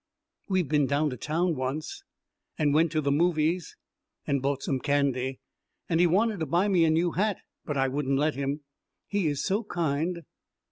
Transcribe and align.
We 0.49 0.61
have 0.61 0.67
been 0.67 0.87
down 0.87 1.11
to 1.11 1.15
town 1.15 1.55
once, 1.55 2.03
and 2.57 2.73
went 2.73 2.91
to 2.93 3.01
the 3.01 3.11
movies 3.11 3.75
and 4.25 4.41
bought 4.41 4.63
some 4.63 4.79
candy, 4.79 5.41
and 5.87 5.99
he 5.99 6.07
wanted 6.07 6.39
to 6.39 6.47
buy 6.47 6.69
me 6.69 6.85
a 6.85 6.89
new 6.89 7.11
hat, 7.11 7.37
but 7.65 7.77
I 7.77 7.87
wouldn't 7.87 8.17
let 8.17 8.33
him. 8.33 8.61
He 9.05 9.27
is 9.27 9.43
so 9.45 9.63
kind.... 9.63 10.23